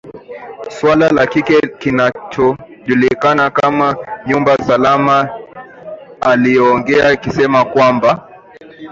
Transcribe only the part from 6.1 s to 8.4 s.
aliongeza akisema kwamba